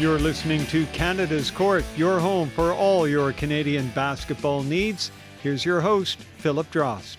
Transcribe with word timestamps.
You're 0.00 0.18
listening 0.18 0.66
to 0.66 0.86
Canada's 0.86 1.52
Court, 1.52 1.84
your 1.96 2.18
home 2.18 2.50
for 2.50 2.72
all 2.72 3.06
your 3.06 3.32
Canadian 3.32 3.88
basketball 3.90 4.64
needs. 4.64 5.12
Here's 5.40 5.64
your 5.64 5.80
host, 5.80 6.18
Philip 6.38 6.68
Drost. 6.72 7.16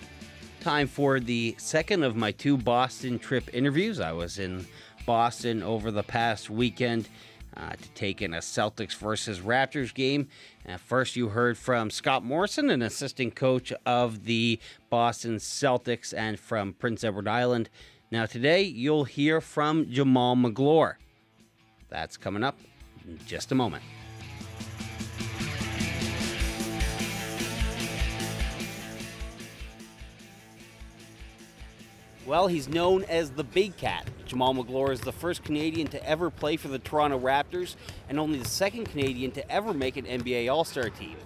Time 0.60 0.86
for 0.86 1.18
the 1.18 1.56
second 1.58 2.02
of 2.02 2.16
my 2.16 2.32
two 2.32 2.58
Boston 2.58 3.18
trip 3.18 3.48
interviews. 3.54 3.98
I 3.98 4.12
was 4.12 4.38
in 4.38 4.66
Boston 5.06 5.62
over 5.62 5.90
the 5.90 6.02
past 6.02 6.50
weekend 6.50 7.08
uh, 7.56 7.70
to 7.70 7.88
take 7.94 8.20
in 8.20 8.34
a 8.34 8.38
Celtics 8.40 8.94
versus 8.94 9.40
Raptors 9.40 9.94
game. 9.94 10.28
First, 10.76 11.16
you 11.16 11.30
heard 11.30 11.56
from 11.56 11.88
Scott 11.88 12.24
Morrison, 12.24 12.68
an 12.68 12.82
assistant 12.82 13.34
coach 13.34 13.72
of 13.86 14.26
the 14.26 14.60
Boston 14.90 15.36
Celtics, 15.36 16.12
and 16.14 16.38
from 16.38 16.74
Prince 16.74 17.04
Edward 17.04 17.26
Island. 17.26 17.70
Now, 18.12 18.26
today, 18.26 18.62
you'll 18.64 19.04
hear 19.04 19.40
from 19.40 19.90
Jamal 19.90 20.36
Magloire. 20.36 20.98
That's 21.88 22.16
coming 22.16 22.42
up 22.42 22.58
in 23.06 23.18
just 23.26 23.52
a 23.52 23.54
moment. 23.54 23.82
Well, 32.26 32.48
he's 32.48 32.68
known 32.68 33.04
as 33.04 33.30
the 33.30 33.44
Big 33.44 33.76
Cat. 33.76 34.04
Jamal 34.26 34.52
Magloire 34.52 34.90
is 34.90 35.00
the 35.00 35.12
first 35.12 35.44
Canadian 35.44 35.86
to 35.88 36.04
ever 36.04 36.28
play 36.28 36.56
for 36.56 36.66
the 36.66 36.80
Toronto 36.80 37.20
Raptors 37.20 37.76
and 38.08 38.18
only 38.18 38.40
the 38.40 38.48
second 38.48 38.86
Canadian 38.86 39.30
to 39.32 39.48
ever 39.48 39.72
make 39.72 39.96
an 39.96 40.06
NBA 40.06 40.52
All 40.52 40.64
Star 40.64 40.90
team. 40.90 41.16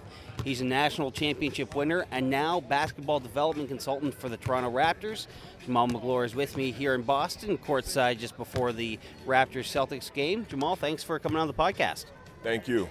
He's 0.43 0.61
a 0.61 0.65
national 0.65 1.11
championship 1.11 1.75
winner 1.75 2.05
and 2.11 2.29
now 2.29 2.61
basketball 2.61 3.19
development 3.19 3.69
consultant 3.69 4.13
for 4.13 4.29
the 4.29 4.37
Toronto 4.37 4.71
Raptors. 4.71 5.27
Jamal 5.63 5.87
Magloire 5.87 6.25
is 6.25 6.35
with 6.35 6.57
me 6.57 6.71
here 6.71 6.95
in 6.95 7.03
Boston, 7.03 7.57
courtside 7.57 8.17
just 8.19 8.37
before 8.37 8.73
the 8.73 8.97
Raptors 9.27 9.67
Celtics 9.67 10.11
game. 10.11 10.45
Jamal, 10.49 10.75
thanks 10.75 11.03
for 11.03 11.19
coming 11.19 11.37
on 11.37 11.47
the 11.47 11.53
podcast. 11.53 12.05
Thank 12.43 12.67
you. 12.67 12.89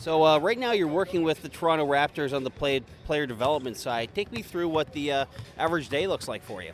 So, 0.00 0.24
uh, 0.24 0.38
right 0.38 0.58
now 0.58 0.72
you're 0.72 0.86
working 0.86 1.22
with 1.22 1.42
the 1.42 1.48
Toronto 1.48 1.86
Raptors 1.86 2.34
on 2.34 2.44
the 2.44 2.50
play, 2.50 2.80
player 3.04 3.26
development 3.26 3.76
side. 3.76 4.10
Take 4.14 4.30
me 4.32 4.42
through 4.42 4.68
what 4.68 4.92
the 4.92 5.12
uh, 5.12 5.24
average 5.58 5.88
day 5.88 6.06
looks 6.06 6.28
like 6.28 6.42
for 6.44 6.62
you. 6.62 6.72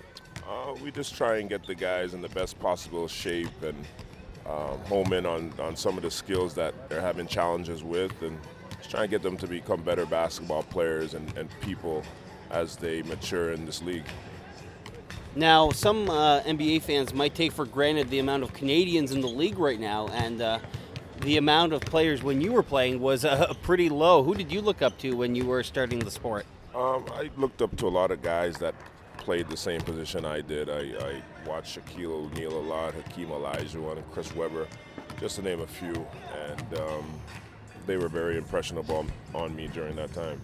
Uh, 0.49 0.75
we 0.83 0.91
just 0.91 1.15
try 1.15 1.39
and 1.39 1.49
get 1.49 1.65
the 1.67 1.75
guys 1.75 2.13
in 2.13 2.21
the 2.21 2.29
best 2.31 2.59
possible 2.59 3.07
shape 3.07 3.63
and 3.63 3.77
um, 4.47 4.79
home 4.87 5.13
in 5.13 5.27
on, 5.27 5.53
on 5.61 5.77
some 5.77 5.97
of 5.97 6.03
the 6.03 6.11
skills 6.11 6.55
that 6.55 6.89
they're 6.89 7.01
having 7.01 7.27
challenges 7.27 7.85
with 7.85 8.21
and 8.23 8.37
just 8.81 8.91
try 8.91 9.03
and 9.03 9.11
get 9.11 9.23
them 9.23 9.37
to 9.37 9.47
become 9.47 9.83
better 9.83 10.07
basketball 10.07 10.63
players 10.65 11.15
and, 11.15 11.37
and 11.37 11.49
people 11.61 12.03
as 12.51 12.77
they 12.77 13.03
mature 13.03 13.53
in 13.53 13.65
this 13.65 13.83
league. 13.83 14.05
Now, 15.37 15.71
some 15.71 16.11
uh, 16.11 16.41
NBA 16.41 16.83
fans 16.83 17.15
might 17.15 17.35
take 17.35 17.53
for 17.53 17.65
granted 17.65 18.11
the 18.11 18.19
amount 18.19 18.43
of 18.43 18.53
Canadians 18.53 19.13
in 19.13 19.21
the 19.21 19.29
league 19.29 19.59
right 19.59 19.79
now, 19.79 20.09
and 20.09 20.43
uh, 20.43 20.59
the 21.21 21.37
amount 21.37 21.73
of 21.73 21.83
players 21.83 22.23
when 22.23 22.41
you 22.41 22.53
were 22.53 22.65
playing 22.65 23.01
was 23.01 23.25
uh, 23.25 23.53
pretty 23.63 23.89
low. 23.89 24.25
Who 24.25 24.35
did 24.35 24.51
you 24.51 24.61
look 24.61 24.83
up 24.83 24.99
to 24.99 25.13
when 25.17 25.37
you 25.37 25.47
were 25.47 25.63
starting 25.63 26.01
the 26.01 26.11
sport? 26.11 26.47
Um, 26.75 27.05
I 27.13 27.31
looked 27.37 27.63
up 27.63 27.77
to 27.77 27.87
a 27.87 27.89
lot 27.89 28.11
of 28.11 28.23
guys 28.23 28.57
that 28.59 28.75
played 29.19 29.49
the 29.49 29.57
same 29.57 29.81
position 29.83 30.25
I 30.25 30.41
did. 30.41 30.69
I, 30.69 30.81
I 30.81 31.23
watched 31.47 31.79
Shaquille 31.79 32.33
O'Neal 32.33 32.59
a 32.59 32.61
lot, 32.61 32.95
Hakeem 32.95 33.29
Olajuwon, 33.29 33.99
and 33.99 34.11
Chris 34.13 34.35
Webber, 34.35 34.67
just 35.21 35.37
to 35.37 35.43
name 35.43 35.61
a 35.61 35.67
few. 35.67 36.07
And 36.49 36.79
um, 36.79 37.21
they 37.91 37.97
were 37.97 38.09
very 38.09 38.37
impressionable 38.37 39.05
on 39.35 39.57
me 39.57 39.67
during 39.67 39.97
that 39.97 40.13
time. 40.13 40.41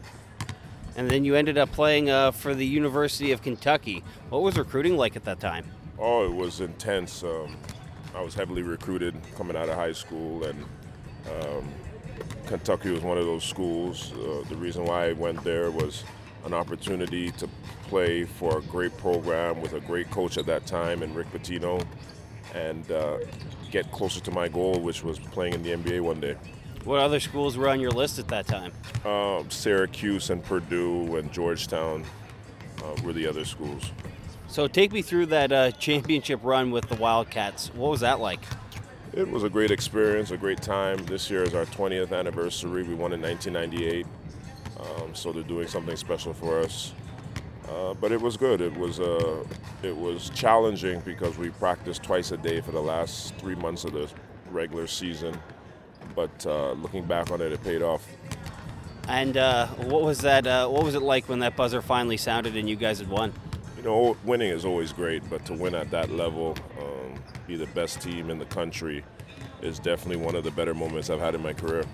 And 0.97 1.09
then 1.09 1.25
you 1.25 1.37
ended 1.37 1.59
up 1.59 1.71
playing 1.71 2.11
uh, 2.11 2.33
for 2.33 2.57
the 2.57 2.67
University 2.67 3.31
of 3.31 3.41
Kentucky. 3.41 4.03
What 4.31 4.43
was 4.43 4.59
recruiting 4.59 4.97
like 4.97 5.15
at 5.15 5.25
that 5.27 5.39
time? 5.39 5.65
Oh, 5.97 6.25
it 6.25 6.35
was 6.35 6.61
intense. 6.61 7.23
Um, 7.23 7.57
I 8.17 8.21
was 8.21 8.35
heavily 8.35 8.63
recruited 8.63 9.15
coming 9.37 9.57
out 9.57 9.69
of 9.69 9.77
high 9.77 9.93
school, 9.93 10.43
and 10.43 10.65
um, 11.31 11.69
Kentucky 12.47 12.91
was 12.91 13.03
one 13.03 13.17
of 13.17 13.27
those 13.27 13.45
schools. 13.45 14.13
Uh, 14.15 14.43
the 14.49 14.57
reason 14.57 14.85
why 14.85 15.11
I 15.11 15.13
went 15.13 15.45
there 15.45 15.71
was 15.71 16.03
an 16.47 16.53
opportunity 16.53 17.31
to 17.33 17.49
play 17.85 18.25
for 18.25 18.59
a 18.59 18.63
great 18.63 18.97
program 18.99 19.61
with 19.61 19.75
a 19.75 19.81
great 19.81 20.11
coach 20.11 20.37
at 20.37 20.47
that 20.47 20.67
time, 20.67 21.05
and 21.05 21.15
Rick 21.15 21.31
Pitino, 21.33 21.87
and 22.57 22.91
uh, 22.91 23.19
get 23.71 23.93
closer 23.93 24.19
to 24.19 24.33
my 24.33 24.49
goal, 24.49 24.81
which 24.81 25.05
was 25.05 25.21
playing 25.21 25.53
in 25.53 25.63
the 25.63 25.71
NBA 25.71 26.01
one 26.01 26.19
day. 26.19 26.37
What 26.87 27.01
other 27.01 27.19
schools 27.19 27.57
were 27.57 27.69
on 27.69 27.81
your 27.81 27.91
list 27.91 28.21
at 28.21 28.29
that 28.29 28.47
time? 28.47 28.71
Um, 29.05 29.51
Syracuse 29.51 30.31
and 30.31 30.41
Purdue 30.45 31.17
and 31.17 31.33
Georgetown 31.33 32.05
uh, 32.81 32.95
were 33.03 33.13
the 33.13 33.27
other 33.27 33.45
schools. 33.45 33.91
So 34.47 34.69
take 34.69 34.93
me 34.93 35.03
through 35.03 35.27
that 35.27 35.51
uh, 35.51 35.73
championship 35.73 36.39
run 36.45 36.71
with 36.71 36.89
the 36.89 36.95
Wildcats. 36.95 37.75
What 37.75 37.91
was 37.91 38.01
that 38.03 38.21
like? 38.21 38.39
It 39.13 39.29
was 39.29 39.43
a 39.43 39.49
great 39.49 39.73
experience, 39.73 40.31
a 40.31 40.37
great 40.37 40.63
time. 40.63 41.05
This 41.07 41.29
year 41.29 41.43
is 41.43 41.55
our 41.55 41.65
20th 41.65 42.17
anniversary. 42.17 42.85
We 42.85 42.95
won 42.95 43.13
in 43.13 43.21
1998, 43.21 44.07
um, 44.79 45.13
so 45.13 45.33
they're 45.33 45.43
doing 45.43 45.67
something 45.67 45.97
special 45.97 46.35
for 46.35 46.61
us. 46.61 46.93
Uh, 47.69 47.95
but 47.95 48.13
it 48.13 48.21
was 48.21 48.37
good. 48.37 48.61
It 48.61 48.77
was 48.77 49.01
uh, 49.01 49.45
it 49.83 49.97
was 49.97 50.31
challenging 50.37 51.01
because 51.01 51.37
we 51.37 51.51
practiced 51.51 52.05
twice 52.05 52.31
a 52.31 52.37
day 52.37 52.61
for 52.61 52.71
the 52.71 52.81
last 52.81 53.35
three 53.39 53.57
months 53.57 53.83
of 53.83 53.93
the 53.93 54.09
regular 54.53 54.87
season. 54.87 55.37
But 56.17 56.47
uh, 56.47 56.73
looking 56.73 57.05
back 57.05 57.31
on 57.31 57.41
it, 57.41 57.53
it 57.53 57.63
paid 57.63 57.83
off. 57.83 58.05
And 59.07 59.37
uh, 59.37 59.67
what 59.69 60.03
was 60.03 60.19
that? 60.23 60.47
Uh, 60.47 60.69
what 60.69 60.83
was 60.83 60.97
it 60.97 61.03
like 61.03 61.29
when 61.29 61.39
that 61.41 61.55
buzzer 61.55 61.81
finally 61.81 62.17
sounded 62.17 62.57
and 62.57 62.69
you 62.69 62.75
guys 62.75 62.99
had 62.99 63.09
won? 63.09 63.33
You 63.77 63.85
know, 63.85 64.17
winning 64.25 64.51
is 64.51 64.65
always 64.65 64.93
great, 64.93 65.23
but 65.31 65.45
to 65.47 65.53
win 65.53 65.75
at 65.75 65.91
that 65.93 66.11
level, 66.11 66.57
um, 66.81 67.23
be 67.47 67.55
the 67.55 67.67
best 67.67 68.01
team 68.01 68.31
in 68.31 68.39
the 68.39 68.47
country, 68.47 69.05
is 69.63 69.79
definitely 69.79 70.17
one 70.17 70.35
of 70.35 70.43
the 70.43 70.51
better 70.51 70.75
moments 70.75 71.11
I've 71.11 71.21
had 71.21 71.35
in 71.35 71.43
my 71.43 71.53
career. 71.53 71.85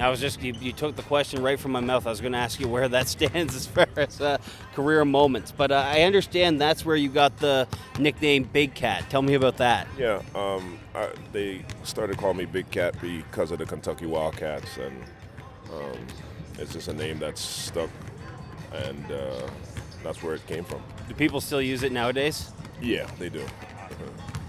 I 0.00 0.08
was 0.08 0.20
just 0.20 0.42
you, 0.42 0.54
you, 0.60 0.72
took 0.72 0.96
the 0.96 1.02
question 1.02 1.42
right 1.42 1.58
from 1.58 1.72
my 1.72 1.80
mouth. 1.80 2.06
I 2.06 2.10
was 2.10 2.20
going 2.20 2.32
to 2.32 2.38
ask 2.38 2.58
you 2.58 2.68
where 2.68 2.88
that 2.88 3.08
stands 3.16 3.54
as 3.54 3.66
far 3.66 3.86
as 3.96 4.20
uh, 4.20 4.38
career 4.74 5.04
moments, 5.04 5.52
but 5.52 5.70
uh, 5.70 5.84
I 5.86 6.02
understand 6.02 6.60
that's 6.60 6.84
where 6.84 6.96
you 6.96 7.08
got 7.08 7.36
the 7.38 7.68
nickname 7.98 8.44
Big 8.44 8.74
Cat. 8.74 9.04
Tell 9.10 9.22
me 9.22 9.34
about 9.34 9.58
that. 9.58 9.86
Yeah, 9.98 10.22
um, 10.34 10.78
I, 10.94 11.10
they 11.32 11.64
started 11.84 12.16
calling 12.16 12.38
me 12.38 12.46
Big 12.46 12.70
Cat 12.70 13.00
because 13.00 13.50
of 13.50 13.58
the 13.58 13.66
Kentucky 13.66 14.06
Wildcats, 14.06 14.78
and 14.78 15.02
um, 15.74 16.06
it's 16.58 16.72
just 16.72 16.88
a 16.88 16.94
name 16.94 17.18
that's 17.18 17.40
stuck, 17.40 17.90
and 18.72 19.12
uh, 19.12 19.48
that's 20.02 20.22
where 20.22 20.34
it 20.34 20.46
came 20.46 20.64
from. 20.64 20.82
Do 21.08 21.14
people 21.14 21.40
still 21.40 21.62
use 21.62 21.82
it 21.82 21.92
nowadays? 21.92 22.50
Yeah, 22.80 23.08
they 23.18 23.28
do. 23.28 23.44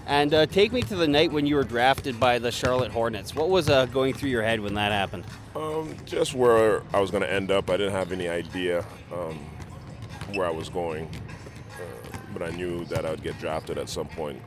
And 0.06 0.34
uh, 0.34 0.46
take 0.46 0.72
me 0.72 0.82
to 0.82 0.96
the 0.96 1.06
night 1.06 1.30
when 1.30 1.46
you 1.46 1.54
were 1.54 1.64
drafted 1.64 2.18
by 2.18 2.38
the 2.38 2.50
Charlotte 2.50 2.90
Hornets. 2.90 3.34
What 3.34 3.50
was 3.50 3.68
uh, 3.68 3.86
going 3.86 4.14
through 4.14 4.30
your 4.30 4.42
head 4.42 4.60
when 4.60 4.74
that 4.74 4.92
happened? 4.92 5.24
Um, 5.54 5.96
just 6.04 6.34
where 6.34 6.82
I 6.92 7.00
was 7.00 7.10
going 7.10 7.22
to 7.22 7.32
end 7.32 7.50
up. 7.50 7.70
I 7.70 7.76
didn't 7.76 7.92
have 7.92 8.10
any 8.10 8.28
idea 8.28 8.84
um, 9.12 9.38
where 10.34 10.46
I 10.46 10.50
was 10.50 10.68
going, 10.68 11.08
uh, 11.74 12.16
but 12.32 12.42
I 12.42 12.50
knew 12.50 12.84
that 12.86 13.06
I'd 13.06 13.22
get 13.22 13.38
drafted 13.38 13.78
at 13.78 13.88
some 13.88 14.08
point. 14.08 14.40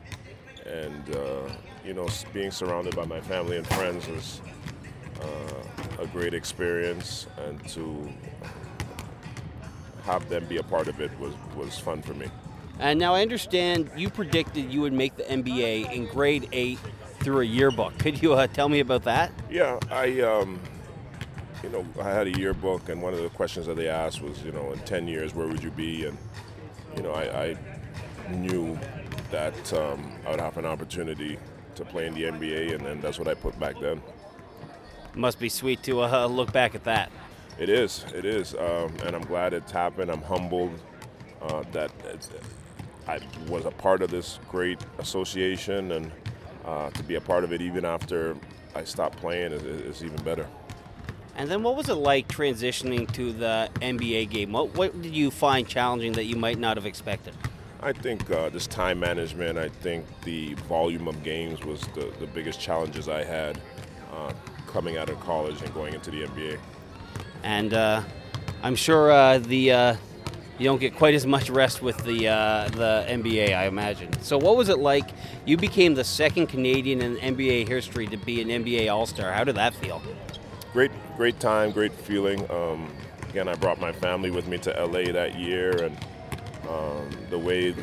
And 0.66 1.16
uh, 1.16 1.48
you 1.84 1.94
know, 1.94 2.08
being 2.32 2.50
surrounded 2.50 2.94
by 2.96 3.06
my 3.06 3.20
family 3.20 3.56
and 3.56 3.66
friends 3.68 4.06
was 4.08 4.40
uh, 5.22 6.02
a 6.02 6.06
great 6.08 6.34
experience, 6.34 7.26
and 7.38 7.66
to 7.68 8.12
have 10.02 10.28
them 10.28 10.44
be 10.46 10.58
a 10.58 10.62
part 10.62 10.88
of 10.88 11.00
it 11.00 11.10
was 11.18 11.34
was 11.56 11.78
fun 11.78 12.02
for 12.02 12.14
me. 12.14 12.26
And 12.78 12.98
now 12.98 13.14
I 13.14 13.22
understand 13.22 13.90
you 13.96 14.10
predicted 14.10 14.72
you 14.72 14.82
would 14.82 14.92
make 14.92 15.16
the 15.16 15.22
NBA 15.24 15.92
in 15.92 16.06
grade 16.06 16.48
eight 16.52 16.78
through 17.20 17.40
a 17.40 17.44
yearbook. 17.44 17.98
Could 17.98 18.22
you 18.22 18.34
uh, 18.34 18.46
tell 18.46 18.68
me 18.68 18.80
about 18.80 19.04
that? 19.04 19.32
Yeah, 19.50 19.78
I, 19.90 20.20
um, 20.20 20.60
you 21.62 21.70
know, 21.70 21.86
I 22.00 22.10
had 22.10 22.26
a 22.26 22.38
yearbook, 22.38 22.88
and 22.88 23.02
one 23.02 23.14
of 23.14 23.22
the 23.22 23.30
questions 23.30 23.66
that 23.66 23.76
they 23.76 23.88
asked 23.88 24.20
was, 24.20 24.42
you 24.42 24.52
know, 24.52 24.72
in 24.72 24.78
10 24.80 25.08
years, 25.08 25.34
where 25.34 25.46
would 25.46 25.62
you 25.62 25.70
be? 25.70 26.06
And, 26.06 26.18
you 26.96 27.02
know, 27.02 27.12
I, 27.12 27.56
I 28.28 28.32
knew 28.32 28.78
that 29.30 29.72
um, 29.72 30.12
I 30.26 30.30
would 30.30 30.40
have 30.40 30.56
an 30.58 30.66
opportunity 30.66 31.38
to 31.74 31.84
play 31.84 32.06
in 32.06 32.14
the 32.14 32.24
NBA, 32.24 32.74
and 32.74 32.84
then 32.84 33.00
that's 33.00 33.18
what 33.18 33.28
I 33.28 33.34
put 33.34 33.58
back 33.58 33.80
then. 33.80 34.02
Must 35.14 35.38
be 35.40 35.48
sweet 35.48 35.82
to 35.84 36.02
uh, 36.02 36.26
look 36.30 36.52
back 36.52 36.74
at 36.74 36.84
that. 36.84 37.10
It 37.58 37.70
is, 37.70 38.04
it 38.14 38.26
is, 38.26 38.54
um, 38.54 38.94
and 39.04 39.16
I'm 39.16 39.24
glad 39.24 39.54
it's 39.54 39.72
happened. 39.72 40.10
I'm 40.10 40.20
humbled 40.20 40.78
uh, 41.40 41.62
that 41.72 41.90
I 43.08 43.20
was 43.48 43.64
a 43.64 43.70
part 43.70 44.02
of 44.02 44.10
this 44.10 44.38
great 44.48 44.78
association, 44.98 45.92
and 45.92 46.10
uh, 46.64 46.90
to 46.90 47.02
be 47.02 47.14
a 47.14 47.20
part 47.20 47.44
of 47.44 47.52
it 47.52 47.60
even 47.60 47.84
after 47.84 48.36
I 48.74 48.84
stopped 48.84 49.18
playing 49.18 49.52
is, 49.52 49.62
is, 49.62 50.04
even 50.04 50.22
better. 50.22 50.46
And 51.36 51.50
then, 51.50 51.62
what 51.62 51.76
was 51.76 51.88
it 51.88 51.94
like 51.94 52.28
transitioning 52.28 53.10
to 53.12 53.32
the 53.32 53.70
NBA 53.76 54.30
game? 54.30 54.52
What, 54.52 54.74
what 54.74 55.00
did 55.02 55.14
you 55.14 55.30
find 55.30 55.68
challenging 55.68 56.12
that 56.12 56.24
you 56.24 56.36
might 56.36 56.58
not 56.58 56.76
have 56.76 56.86
expected? 56.86 57.34
I 57.80 57.92
think 57.92 58.30
uh, 58.30 58.50
just 58.50 58.70
time 58.70 58.98
management. 58.98 59.58
I 59.58 59.68
think 59.68 60.06
the 60.22 60.54
volume 60.54 61.06
of 61.06 61.22
games 61.22 61.62
was 61.64 61.82
the, 61.94 62.12
the 62.18 62.26
biggest 62.26 62.58
challenges 62.58 63.08
I 63.08 63.22
had 63.22 63.60
uh, 64.12 64.32
coming 64.66 64.96
out 64.96 65.10
of 65.10 65.20
college 65.20 65.60
and 65.62 65.72
going 65.74 65.94
into 65.94 66.10
the 66.10 66.22
NBA. 66.22 66.58
And 67.42 67.74
uh, 67.74 68.02
I'm 68.62 68.74
sure 68.74 69.12
uh, 69.12 69.38
the 69.38 69.72
uh, 69.72 69.96
you 70.58 70.64
don't 70.64 70.80
get 70.80 70.96
quite 70.96 71.14
as 71.14 71.26
much 71.26 71.50
rest 71.50 71.82
with 71.82 71.98
the 72.04 72.28
uh, 72.28 72.68
the 72.70 73.04
NBA, 73.08 73.54
I 73.56 73.66
imagine. 73.66 74.12
So, 74.22 74.38
what 74.38 74.56
was 74.56 74.68
it 74.68 74.78
like? 74.78 75.10
You 75.44 75.56
became 75.56 75.94
the 75.94 76.04
second 76.04 76.46
Canadian 76.46 77.02
in 77.02 77.16
NBA 77.16 77.68
history 77.68 78.06
to 78.06 78.16
be 78.16 78.40
an 78.40 78.48
NBA 78.48 78.92
All 78.92 79.06
Star. 79.06 79.32
How 79.32 79.44
did 79.44 79.56
that 79.56 79.74
feel? 79.74 80.00
Great, 80.72 80.90
great 81.16 81.38
time, 81.40 81.70
great 81.72 81.92
feeling. 81.92 82.50
Um, 82.50 82.90
again, 83.28 83.48
I 83.48 83.54
brought 83.54 83.80
my 83.80 83.92
family 83.92 84.30
with 84.30 84.46
me 84.46 84.58
to 84.58 84.70
LA 84.70 85.12
that 85.12 85.38
year, 85.38 85.70
and 85.84 85.96
um, 86.68 87.10
the 87.30 87.38
way 87.38 87.74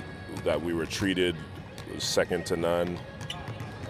that 0.43 0.61
we 0.61 0.73
were 0.73 0.85
treated 0.85 1.35
was 1.93 2.03
second 2.03 2.45
to 2.47 2.55
none. 2.55 2.97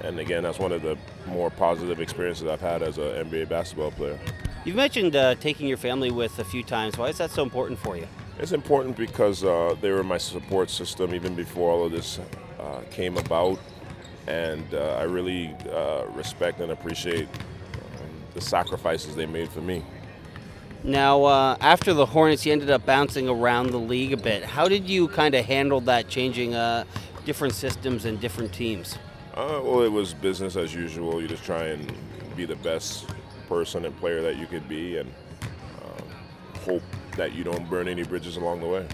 And 0.03 0.19
again, 0.19 0.43
that's 0.43 0.59
one 0.59 0.73
of 0.73 0.81
the 0.81 0.97
more 1.27 1.49
positive 1.49 2.01
experiences 2.01 2.47
I've 2.47 2.59
had 2.59 2.83
as 2.83 2.97
an 2.97 3.29
NBA 3.29 3.47
basketball 3.47 3.91
player. 3.91 4.19
You've 4.65 4.75
mentioned 4.75 5.15
uh, 5.15 5.35
taking 5.35 5.67
your 5.67 5.77
family 5.77 6.11
with 6.11 6.37
a 6.39 6.43
few 6.43 6.63
times. 6.63 6.97
Why 6.97 7.07
is 7.07 7.17
that 7.17 7.31
so 7.31 7.43
important 7.43 7.79
for 7.79 7.95
you? 7.95 8.07
It's 8.39 8.51
important 8.51 8.97
because 8.97 9.43
uh, 9.43 9.75
they 9.79 9.91
were 9.91 10.03
my 10.03 10.17
support 10.17 10.69
system 10.69 11.13
even 11.13 11.35
before 11.35 11.71
all 11.71 11.85
of 11.85 11.91
this 11.91 12.19
uh, 12.59 12.81
came 12.89 13.17
about, 13.17 13.59
and 14.27 14.73
uh, 14.73 14.97
I 14.99 15.03
really 15.03 15.55
uh, 15.71 16.05
respect 16.13 16.59
and 16.59 16.71
appreciate 16.71 17.27
um, 17.27 18.09
the 18.33 18.41
sacrifices 18.41 19.15
they 19.15 19.27
made 19.27 19.49
for 19.49 19.61
me. 19.61 19.83
Now, 20.83 21.23
uh, 21.23 21.57
after 21.61 21.93
the 21.93 22.05
Hornets, 22.05 22.45
you 22.45 22.51
ended 22.51 22.69
up 22.69 22.85
bouncing 22.85 23.29
around 23.29 23.69
the 23.69 23.79
league 23.79 24.13
a 24.13 24.17
bit. 24.17 24.43
How 24.43 24.67
did 24.67 24.89
you 24.89 25.07
kind 25.07 25.35
of 25.35 25.45
handle 25.45 25.79
that, 25.81 26.09
changing 26.09 26.55
uh, 26.55 26.85
different 27.25 27.53
systems 27.53 28.05
and 28.05 28.19
different 28.19 28.51
teams? 28.51 28.97
well, 29.35 29.81
it 29.81 29.91
was 29.91 30.13
business 30.13 30.55
as 30.55 30.75
usual. 30.75 31.21
You 31.21 31.27
just 31.27 31.43
try 31.43 31.65
and 31.67 31.91
be 32.35 32.45
the 32.45 32.55
best 32.57 33.07
person 33.47 33.85
and 33.85 33.95
player 33.97 34.21
that 34.21 34.37
you 34.37 34.47
could 34.47 34.67
be, 34.67 34.97
and 34.97 35.11
hope 36.63 36.83
that 37.15 37.33
you 37.33 37.43
don't 37.43 37.69
burn 37.69 37.87
any 37.87 38.03
bridges 38.03 38.37
along 38.37 38.61
the 38.61 38.67
way. 38.67 38.87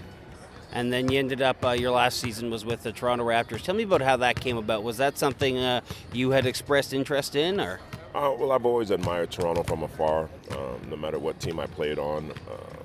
And 0.72 0.92
then 0.92 1.10
you 1.10 1.18
ended 1.18 1.42
up, 1.42 1.64
uh, 1.64 1.70
your 1.70 1.90
last 1.90 2.20
season 2.20 2.50
was 2.50 2.64
with 2.64 2.82
the 2.82 2.92
Toronto 2.92 3.24
Raptors. 3.24 3.62
Tell 3.62 3.74
me 3.74 3.82
about 3.82 4.02
how 4.02 4.16
that 4.18 4.40
came 4.40 4.56
about. 4.56 4.84
Was 4.84 4.98
that 4.98 5.18
something 5.18 5.58
uh, 5.58 5.80
you 6.12 6.30
had 6.30 6.46
expressed 6.46 6.92
interest 6.92 7.34
in, 7.34 7.60
or? 7.60 7.80
Uh, 8.14 8.34
well, 8.38 8.52
I've 8.52 8.66
always 8.66 8.90
admired 8.90 9.30
Toronto 9.30 9.62
from 9.62 9.82
afar. 9.82 10.28
Um, 10.52 10.80
no 10.88 10.96
matter 10.96 11.18
what 11.18 11.40
team 11.40 11.58
I 11.58 11.66
played 11.66 11.98
on, 11.98 12.30
uh, 12.30 12.80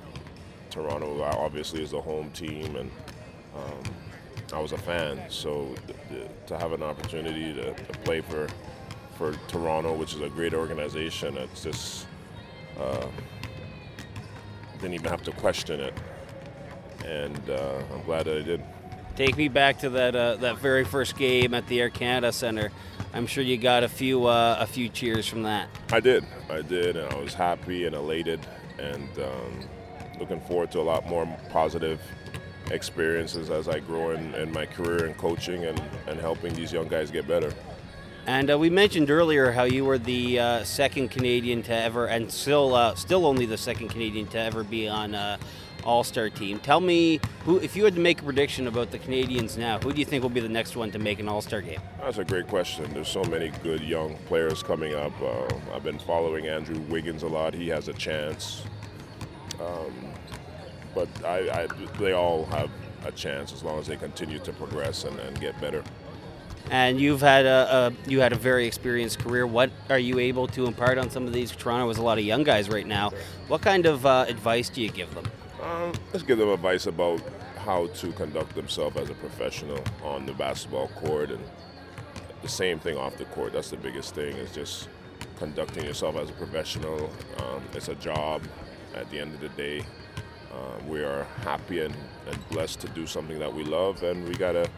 Toronto 0.70 1.22
obviously 1.24 1.82
is 1.82 1.92
the 1.92 2.02
home 2.02 2.30
team, 2.32 2.76
and 2.76 2.92
um, 3.56 3.84
I 4.54 4.60
was 4.60 4.72
a 4.72 4.78
fan. 4.78 5.22
So 5.30 5.74
th- 5.88 6.00
th- 6.10 6.30
to 6.48 6.58
have 6.58 6.74
an 6.74 6.84
opportunity 6.84 7.54
to, 7.54 7.74
to, 7.74 8.00
play 8.00 8.22
for 8.22 8.48
for 9.18 9.34
Toronto, 9.48 9.96
which 9.96 10.14
is 10.14 10.22
a 10.22 10.30
great 10.30 10.54
organization, 10.54 11.38
it's 11.38 11.64
just 11.64 12.06
uh, 12.78 13.08
didn't 14.86 14.94
even 14.94 15.10
have 15.10 15.24
to 15.24 15.32
question 15.32 15.80
it, 15.80 15.94
and 17.04 17.50
uh, 17.50 17.82
I'm 17.92 18.04
glad 18.04 18.26
that 18.26 18.38
I 18.38 18.42
did. 18.42 18.64
Take 19.16 19.36
me 19.36 19.48
back 19.48 19.80
to 19.80 19.90
that 19.92 20.16
uh, 20.16 20.36
that 20.36 20.60
very 20.60 20.86
first 20.86 21.18
game 21.18 21.56
at 21.56 21.66
the 21.68 21.82
Air 21.82 21.90
Canada 21.90 22.32
Centre. 22.32 22.72
I'm 23.12 23.26
sure 23.26 23.44
you 23.44 23.58
got 23.58 23.84
a 23.84 23.90
few 23.90 24.26
uh, 24.26 24.58
a 24.60 24.68
few 24.68 24.90
cheers 24.90 25.26
from 25.26 25.42
that. 25.44 25.70
I 25.92 26.00
did, 26.00 26.24
I 26.52 26.62
did, 26.62 26.98
and 26.98 27.12
I 27.12 27.18
was 27.18 27.34
happy 27.34 27.86
and 27.86 27.96
elated, 27.96 28.46
and 28.78 29.10
um, 29.18 29.60
looking 30.20 30.42
forward 30.42 30.72
to 30.74 30.82
a 30.82 30.84
lot 30.84 31.08
more 31.08 31.26
positive 31.50 32.00
experiences 32.70 33.50
as 33.50 33.68
I 33.68 33.80
grow 33.80 34.12
in, 34.12 34.36
in 34.36 34.52
my 34.52 34.68
career 34.68 35.08
in 35.08 35.16
coaching 35.16 35.66
and, 35.66 35.82
and 36.08 36.20
helping 36.20 36.54
these 36.54 36.72
young 36.72 36.88
guys 36.88 37.10
get 37.10 37.28
better. 37.28 37.52
And 38.28 38.50
uh, 38.50 38.58
we 38.58 38.72
mentioned 38.72 39.12
earlier 39.12 39.52
how 39.52 39.66
you 39.66 39.86
were 39.86 40.00
the 40.00 40.40
uh, 40.40 40.64
second 40.64 41.10
Canadian 41.10 41.62
to 41.64 41.74
ever, 41.74 42.08
and 42.08 42.32
still 42.32 42.74
uh, 42.74 42.96
still 42.96 43.26
only 43.26 43.46
the 43.46 43.58
second 43.58 43.90
Canadian 43.90 44.26
to 44.28 44.40
ever 44.40 44.64
be 44.64 44.88
on 44.88 45.14
uh, 45.14 45.38
All 45.84 46.04
Star 46.04 46.32
team. 46.32 46.58
Tell 46.60 46.80
me, 46.80 47.20
who, 47.44 47.60
if 47.60 47.76
you 47.76 47.86
had 47.86 47.94
to 47.94 48.02
make 48.02 48.22
a 48.22 48.24
prediction 48.24 48.66
about 48.66 48.90
the 48.90 48.98
Canadians 48.98 49.60
now, 49.60 49.78
who 49.78 49.94
do 49.94 50.00
you 50.00 50.06
think 50.06 50.24
will 50.24 50.32
be 50.32 50.40
the 50.40 50.50
next 50.50 50.76
one 50.76 50.92
to 50.92 50.98
make 50.98 51.20
an 51.20 51.30
All 51.30 51.42
Star 51.42 51.62
game? 51.62 51.80
That's 52.00 52.18
a 52.18 52.26
great 52.26 52.48
question. 52.48 52.92
There's 52.96 53.10
so 53.10 53.24
many 53.26 53.50
good 53.62 53.82
young 53.82 54.18
players 54.26 54.64
coming 54.64 54.96
up. 54.96 55.14
Uh, 55.22 55.46
I've 55.72 55.84
been 55.84 56.00
following 56.00 56.48
Andrew 56.48 56.80
Wiggins 56.90 57.22
a 57.22 57.28
lot. 57.28 57.54
He 57.54 57.68
has 57.70 57.90
a 57.90 57.94
chance. 57.94 58.64
Um, 59.62 59.94
but 60.96 61.10
I, 61.24 61.64
I, 61.64 61.68
they 62.00 62.14
all 62.14 62.46
have 62.48 62.72
a 63.06 63.12
chance 63.12 63.54
as 63.54 63.64
long 63.64 63.78
as 63.80 63.86
they 63.86 63.98
continue 63.98 64.40
to 64.40 64.54
progress 64.54 65.04
and, 65.04 65.20
and 65.20 65.40
get 65.40 65.60
better. 65.62 65.84
And 66.72 67.00
you've 67.00 67.22
had 67.22 67.46
a, 67.46 67.94
a, 68.08 68.10
you 68.10 68.20
had 68.20 68.34
a 68.34 68.36
very 68.36 68.66
experienced 68.66 69.20
career. 69.20 69.46
What 69.46 69.70
are 69.90 70.00
you 70.00 70.20
able 70.20 70.48
to 70.48 70.66
impart 70.66 70.98
on 70.98 71.10
some 71.10 71.28
of 71.28 71.34
these? 71.34 71.52
Toronto 71.52 71.88
has 71.88 71.98
a 71.98 72.04
lot 72.04 72.18
of 72.18 72.26
young 72.26 72.44
guys 72.44 72.70
right 72.70 72.88
now. 72.88 73.12
What 73.48 73.62
kind 73.62 73.86
of 73.86 74.06
uh, 74.06 74.26
advice 74.28 74.70
do 74.70 74.82
you 74.82 74.90
give 74.90 75.14
them? 75.14 75.26
Um, 75.62 75.94
let's 76.12 76.24
give 76.24 76.38
them 76.38 76.50
advice 76.50 76.88
about 76.88 77.22
how 77.58 77.88
to 77.88 78.12
conduct 78.12 78.56
themselves 78.56 78.98
as 78.98 79.10
a 79.10 79.14
professional 79.16 79.84
on 80.04 80.26
the 80.26 80.34
basketball 80.34 80.90
court, 80.90 81.32
and 81.32 81.44
the 82.42 82.48
same 82.50 82.80
thing 82.80 82.98
off 82.98 83.18
the 83.18 83.26
court. 83.26 83.54
That's 83.54 83.72
the 83.72 83.78
biggest 83.78 84.14
thing 84.14 84.36
is 84.36 84.52
just 84.54 84.90
conducting 85.38 85.86
yourself 85.86 86.16
as 86.18 86.30
a 86.30 86.34
professional. 86.34 87.10
Um, 87.40 87.64
it's 87.74 87.88
a 87.88 87.96
job. 87.96 88.44
At 88.96 89.10
the 89.10 89.20
end 89.20 89.34
of 89.34 89.42
the 89.42 89.50
day, 89.50 89.82
uh, 90.54 90.84
we 90.88 91.04
are 91.04 91.24
happy 91.42 91.82
and, 91.82 91.94
and 92.30 92.50
blessed 92.50 92.80
to 92.82 92.88
do 92.90 93.06
something 93.06 93.40
that 93.40 93.54
we 93.54 93.64
love, 93.64 94.04
and 94.04 94.28
we 94.28 94.36
gotta 94.36 94.70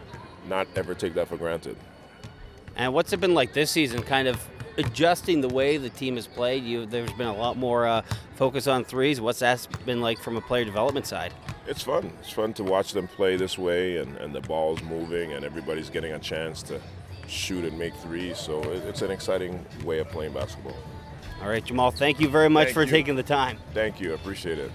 not 0.48 0.68
ever 0.76 0.94
take 0.94 1.14
that 1.16 1.28
for 1.28 1.38
granted. 1.38 1.78
And 2.76 2.94
what's 2.94 3.12
it 3.14 3.20
been 3.20 3.34
like 3.34 3.54
this 3.54 3.72
season? 3.72 4.04
Kind 4.04 4.28
of 4.28 4.40
adjusting 4.78 5.42
the 5.42 5.48
way 5.48 5.78
the 5.78 5.90
team 5.90 6.16
has 6.16 6.28
played. 6.28 6.64
You, 6.64 6.86
there's 6.86 7.12
been 7.14 7.28
a 7.28 7.36
lot 7.36 7.58
more 7.58 7.88
uh, 7.88 8.04
focus 8.36 8.68
on 8.68 8.86
threes. 8.86 9.20
What's 9.20 9.40
that 9.40 9.68
been 9.86 10.02
like 10.02 10.20
from 10.20 10.38
a 10.38 10.42
player 10.42 10.64
development 10.64 11.08
side? 11.08 11.34
It's 11.68 11.82
fun. 11.82 12.12
It's 12.20 12.32
fun 12.32 12.54
to 12.54 12.64
watch 12.64 12.94
them 12.94 13.08
play 13.08 13.36
this 13.36 13.58
way, 13.58 13.98
and, 13.98 14.16
and 14.18 14.34
the 14.34 14.42
ball's 14.42 14.82
moving, 14.84 15.34
and 15.34 15.44
everybody's 15.44 15.90
getting 15.90 16.14
a 16.14 16.20
chance 16.20 16.62
to 16.64 16.80
shoot 17.28 17.66
and 17.66 17.78
make 17.78 17.94
threes. 17.96 18.38
So 18.38 18.62
it, 18.64 18.84
it's 18.86 19.02
an 19.02 19.12
exciting 19.12 19.66
way 19.84 20.00
of 20.00 20.08
playing 20.10 20.34
basketball. 20.34 20.78
All 21.42 21.50
right, 21.50 21.64
Jamal. 21.64 21.92
Thank 21.92 22.20
you 22.20 22.30
very 22.30 22.50
much 22.50 22.68
thank 22.68 22.74
for 22.74 22.84
you. 22.84 22.92
taking 22.92 23.16
the 23.16 23.24
time. 23.24 23.58
Thank 23.74 24.00
you. 24.00 24.14
Appreciate 24.14 24.60
it. 24.60 24.72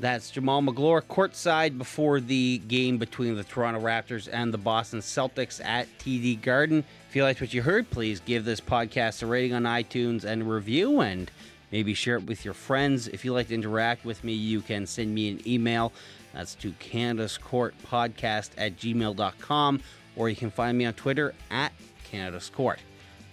That's 0.00 0.30
Jamal 0.30 0.62
Magloire 0.62 1.02
courtside 1.02 1.76
before 1.76 2.20
the 2.20 2.58
game 2.68 2.98
between 2.98 3.34
the 3.34 3.42
Toronto 3.42 3.80
Raptors 3.80 4.28
and 4.32 4.54
the 4.54 4.58
Boston 4.58 5.00
Celtics 5.00 5.64
at 5.64 5.88
TD 5.98 6.40
Garden. 6.40 6.84
If 7.08 7.16
you 7.16 7.24
liked 7.24 7.40
what 7.40 7.52
you 7.52 7.62
heard, 7.62 7.90
please 7.90 8.20
give 8.20 8.44
this 8.44 8.60
podcast 8.60 9.24
a 9.24 9.26
rating 9.26 9.54
on 9.54 9.64
iTunes 9.64 10.22
and 10.22 10.48
review 10.48 11.00
and 11.00 11.28
maybe 11.72 11.94
share 11.94 12.16
it 12.16 12.26
with 12.26 12.44
your 12.44 12.54
friends. 12.54 13.08
If 13.08 13.24
you 13.24 13.32
like 13.32 13.48
to 13.48 13.54
interact 13.54 14.04
with 14.04 14.22
me, 14.22 14.34
you 14.34 14.60
can 14.60 14.86
send 14.86 15.12
me 15.12 15.30
an 15.30 15.48
email. 15.48 15.92
That's 16.32 16.54
to 16.56 16.70
Canada's 16.78 17.36
Court 17.36 17.74
Podcast 17.84 18.50
at 18.56 18.76
gmail.com 18.76 19.80
or 20.14 20.28
you 20.28 20.36
can 20.36 20.52
find 20.52 20.78
me 20.78 20.84
on 20.84 20.94
Twitter 20.94 21.34
at 21.50 21.72
Canada's 22.04 22.50
Court. 22.50 22.78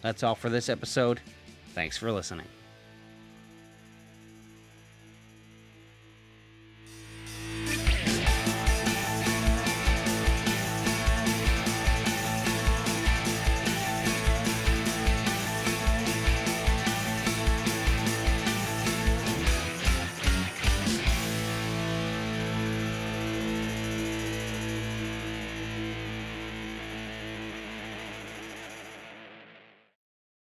That's 0.01 0.23
all 0.23 0.35
for 0.35 0.49
this 0.49 0.67
episode. 0.69 1.19
Thanks 1.75 1.97
for 1.97 2.11
listening. 2.11 2.47